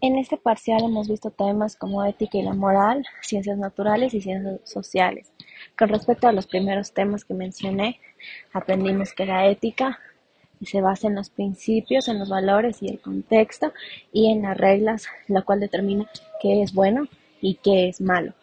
[0.00, 4.60] En este parcial hemos visto temas como ética y la moral, ciencias naturales y ciencias
[4.62, 5.32] sociales.
[5.76, 7.98] Con respecto a los primeros temas que mencioné,
[8.52, 9.98] aprendimos que la ética
[10.62, 13.72] se basa en los principios, en los valores y el contexto
[14.12, 16.08] y en las reglas, la cual determina
[16.40, 17.08] qué es bueno
[17.40, 18.34] y qué es malo.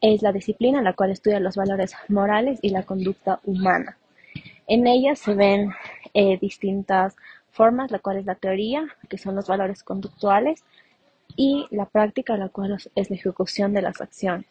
[0.00, 3.98] Es la disciplina la cual estudia los valores morales y la conducta humana.
[4.68, 5.72] En ella se ven
[6.14, 7.16] eh, distintas
[7.56, 10.62] formas, la cual es la teoría, que son los valores conductuales,
[11.36, 14.46] y la práctica, la cual es la ejecución de las acciones.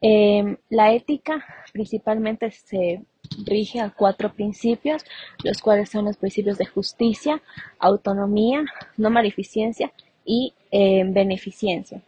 [0.00, 3.02] Em, la ética principalmente se
[3.44, 5.04] rige a cuatro principios,
[5.44, 7.42] los cuales son los principios de justicia,
[7.78, 8.64] autonomía,
[8.96, 9.92] no maleficencia
[10.24, 12.00] y em, beneficencia.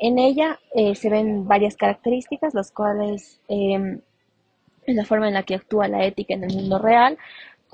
[0.00, 4.00] En ella eh, se ven varias características, las cuales em,
[4.86, 7.16] es la forma en la que actúa la ética en el mundo real,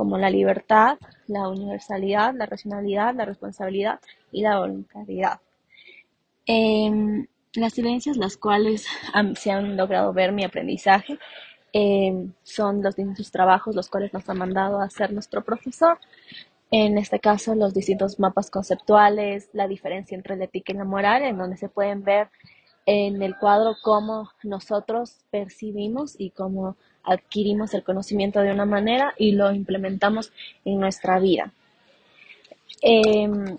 [0.00, 0.96] como la libertad,
[1.26, 4.00] la universalidad, la racionalidad, la responsabilidad
[4.32, 5.40] y la voluntariedad.
[6.46, 8.86] Em, las silencias las cuales
[9.36, 11.18] se han logrado ver mi aprendizaje
[11.74, 15.98] em, son los distintos trabajos los cuales nos ha mandado a hacer nuestro profesor.
[16.70, 21.24] En este caso, los distintos mapas conceptuales, la diferencia entre la ética y la moral,
[21.24, 22.30] en donde se pueden ver
[22.86, 29.32] en el cuadro cómo nosotros percibimos y cómo adquirimos el conocimiento de una manera y
[29.32, 30.32] lo implementamos
[30.64, 31.52] en nuestra vida.
[32.82, 33.58] Em,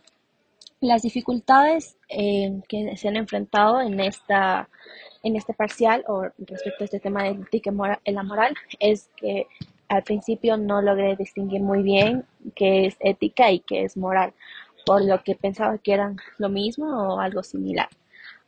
[0.80, 4.67] las dificultades em, que se han enfrentado en, esta,
[5.23, 7.72] en este parcial o respecto a este tema de ética
[8.03, 9.48] y la moral es que
[9.89, 14.33] al principio no logré distinguir muy bien qué es ética y qué es moral,
[14.86, 17.89] por lo que pensaba que eran lo mismo o algo similar.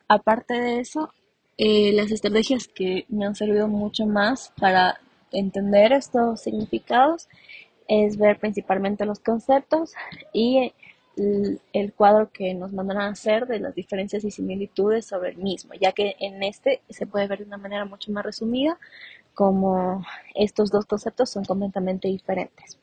[0.08, 1.14] Aparte de eso,
[1.58, 5.00] eh, las estrategias que me han servido mucho más para
[5.32, 7.28] entender estos significados
[7.88, 9.94] es ver principalmente los conceptos
[10.32, 10.74] y
[11.16, 15.74] el, cuadro que nos mandan a hacer de las diferencias y similitudes sobre el mismo,
[15.80, 18.80] ya que en este se puede ver de una manera mucho más resumida
[19.36, 22.80] como estos dos conceptos son completamente diferentes.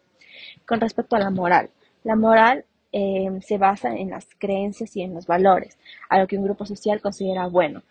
[0.66, 1.70] Con respecto a la moral,
[2.04, 5.76] la moral eh, se basa en las creencias y en los valores,
[6.08, 7.82] a lo que un grupo social considera bueno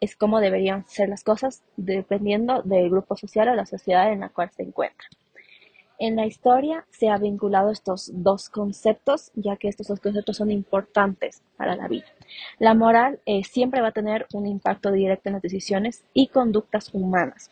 [0.00, 4.28] es como deberían ser las cosas dependiendo del grupo social o la sociedad en la
[4.28, 5.06] cual se encuentra.
[5.98, 10.50] En la historia se ha vinculado estos dos conceptos, ya que estos dos conceptos son
[10.50, 12.06] importantes para la vida.
[12.58, 16.94] La moral eh, siempre va a tener un impacto directo en las decisiones y conductas
[16.94, 17.50] humanas.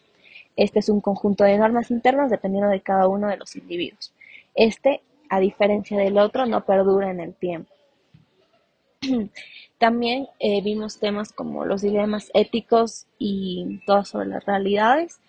[0.57, 4.15] Este es un conjunto de normas internas dependiendo de cada uno de los individuos.
[4.55, 7.71] Este, a diferencia del otro, no perdura en el tiempo.
[9.79, 15.21] También eh, vimos temas como los dilemas éticos y todo sobre las realidades.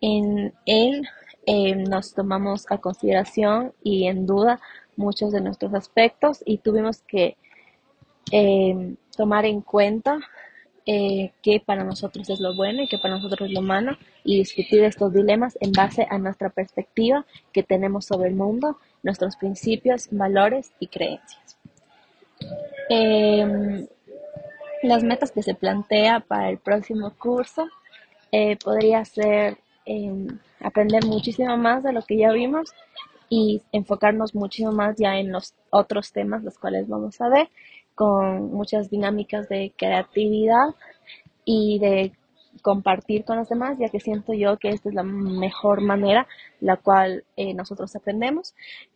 [0.00, 1.08] En él
[1.46, 4.60] eh, nos tomamos a consideración y en duda
[4.96, 7.36] muchos de nuestros aspectos y tuvimos que
[8.32, 10.18] eh, tomar en cuenta
[10.88, 14.84] qué para nosotros es lo bueno y qué para nosotros es lo malo y discutir
[14.84, 20.70] estos dilemas en base a nuestra perspectiva que tenemos sobre el mundo, nuestros principios, valores
[20.78, 21.58] y creencias.
[22.88, 23.86] Em,
[24.82, 27.66] las metas que se plantea para el próximo curso
[28.32, 30.26] eh, podría ser em,
[30.60, 32.72] aprender muchísimo más de lo que ya vimos
[33.28, 37.48] y enfocarnos muchísimo más ya en los otros temas los cuales vamos a ver
[37.94, 40.74] con muchas dinámicas de creatividad
[41.44, 42.12] y de
[42.62, 46.26] compartir con los demás, ya que siento yo que esta es la mejor manera
[46.60, 48.54] la cual eh, nosotros aprendemos,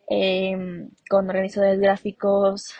[0.09, 2.75] em, con organizadores gráficos,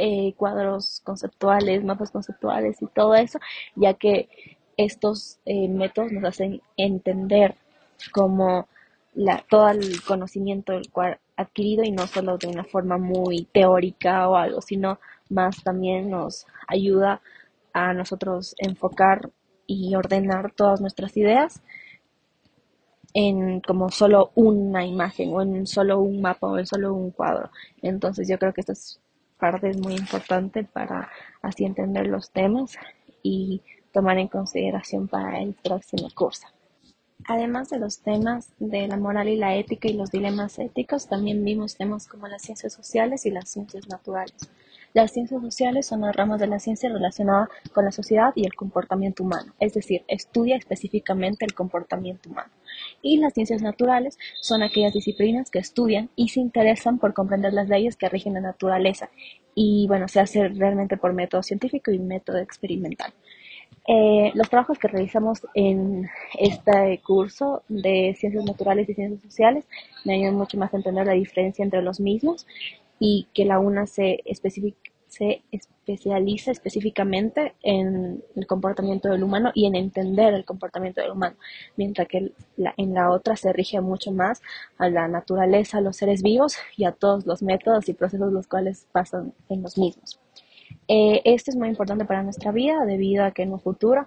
[0.00, 3.40] eh, cuadros conceptuales, mapas conceptuales y todo eso,
[3.74, 4.28] ya que
[4.76, 7.56] estos eh, métodos nos hacen entender
[8.12, 8.68] como
[9.14, 10.80] la, todo el conocimiento
[11.36, 15.00] adquirido y no solo de una forma muy teórica o algo, sino
[15.30, 17.20] más también nos ayuda
[17.72, 19.32] a nosotros enfocar
[19.66, 21.60] y ordenar todas nuestras ideas
[23.14, 27.50] en como solo una imagen o en solo un mapa o en solo un cuadro.
[27.82, 29.00] Entonces yo creo que esto es
[29.38, 31.10] parte es muy importante para
[31.42, 32.76] así entender los temas
[33.22, 33.62] y
[33.92, 36.46] tomar en consideración para el próximo curso.
[37.26, 41.44] Además de los temas de la moral y la ética y los dilemas éticos, también
[41.44, 44.50] vimos temas como las ciencias sociales y las ciencias naturales.
[44.94, 48.54] Las ciencias sociales son las ramas de la ciencia relacionada con la sociedad y el
[48.54, 52.50] comportamiento humano, es decir, estudia específicamente el comportamiento humano.
[53.02, 57.68] Y las ciencias naturales son aquellas disciplinas que estudian y se interesan por comprender las
[57.68, 59.10] leyes que rigen la naturaleza.
[59.54, 63.12] Y bueno, se hace realmente por método científico y método experimental.
[63.90, 66.08] Eh, los trabajos que realizamos en
[66.38, 69.66] este curso de ciencias naturales y ciencias sociales
[70.04, 72.46] me ayudan mucho más a entender la diferencia entre los mismos
[72.98, 74.22] y que la una se
[75.08, 81.36] se especializa específicamente en el comportamiento del humano y en entender el comportamiento del humano,
[81.76, 82.32] mientras que
[82.76, 84.42] en la otra se rige mucho más
[84.76, 88.46] a la naturaleza, a los seres vivos y a todos los métodos y procesos los
[88.46, 90.20] cuales pasan en los mismos.
[90.86, 94.06] Eh, esto es muy importante para nuestra vida debido a que en un futuro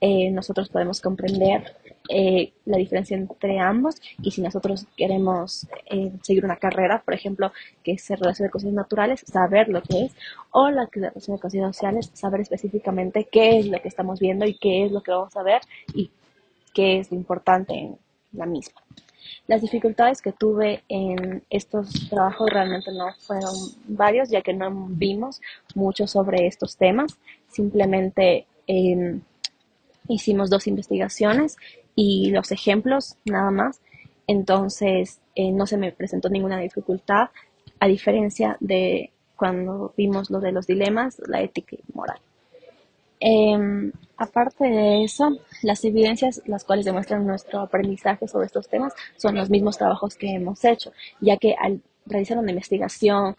[0.00, 1.76] eh, nosotros podemos comprender
[2.08, 7.52] eh, la diferencia entre ambos y si nosotros queremos eh, seguir una carrera, por ejemplo,
[7.82, 10.12] que se relacione con ciencias naturales, saber lo que es,
[10.50, 14.20] o la que se relacione con ciencias sociales, saber específicamente qué es lo que estamos
[14.20, 15.60] viendo y qué es lo que vamos a ver
[15.92, 16.10] y
[16.72, 17.98] qué es lo importante en
[18.32, 18.80] la misma.
[19.46, 23.54] Las dificultades que tuve en estos trabajos realmente no fueron
[23.86, 25.40] varios, ya que no vimos
[25.74, 27.18] mucho sobre estos temas.
[27.48, 29.20] Simplemente eh,
[30.08, 31.56] hicimos dos investigaciones
[31.94, 33.80] y los ejemplos nada más.
[34.26, 37.30] Entonces eh, no se me presentó ninguna dificultad,
[37.80, 42.18] a diferencia de cuando vimos lo de los dilemas, la ética y moral.
[43.20, 49.34] Em, aparte de eso, las evidencias las cuales demuestran nuestro aprendizaje sobre estos temas son
[49.34, 53.36] los mismos trabajos que hemos hecho, ya que al realizar una investigación,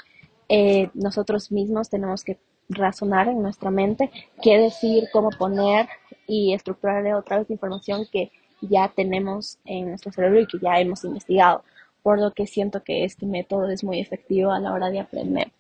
[0.50, 4.12] eh, nosotros mismos tenemos que razonar en nuestra mente
[4.42, 5.88] qué decir, cómo poner
[6.28, 8.32] y estructurar otra vez información que
[8.62, 11.64] ya tenemos en nuestro cerebro y que ya hemos investigado,
[12.04, 15.52] por lo que siento que este método es muy efectivo a la hora de aprender.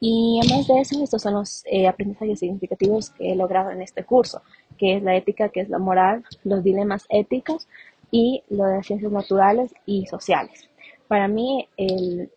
[0.00, 4.04] Y además de eso, estos son los eh, aprendizajes significativos que he logrado en este
[4.04, 4.42] curso,
[4.76, 7.68] que es la ética, que es la moral, los dilemas éticos
[8.10, 10.68] y lo de las ciencias naturales y sociales.
[11.08, 12.30] Para mí, el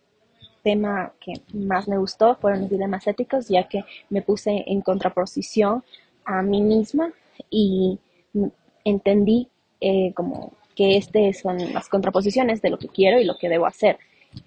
[0.62, 5.84] tema que más me gustó fueron los dilemas éticos, ya que me puse en contraposición
[6.24, 7.12] a mí misma
[7.50, 7.98] y
[8.84, 9.48] entendí
[9.80, 13.66] eh, como que estas son las contraposiciones de lo que quiero y lo que debo
[13.66, 13.98] hacer.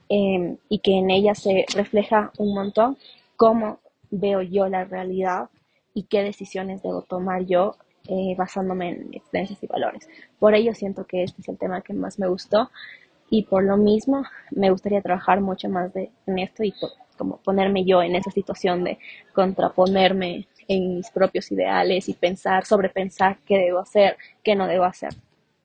[0.09, 2.97] Em, y que en ella se refleja un montón
[3.35, 3.79] cómo
[4.11, 5.49] veo yo la realidad
[5.93, 7.75] y qué decisiones debo tomar yo
[8.07, 10.07] eh, basándome en experiencias y valores.
[10.39, 12.69] Por ello siento que este es el tema que más me gustó
[13.31, 16.73] y por lo mismo me gustaría trabajar mucho más de, en esto y
[17.17, 18.99] como ponerme yo en esa situación de
[19.33, 25.13] contraponerme en mis propios ideales y pensar, sobrepensar qué debo hacer, qué no debo hacer.